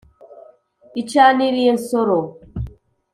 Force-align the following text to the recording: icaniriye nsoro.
icaniriye 1.01 1.71
nsoro. 1.77 2.17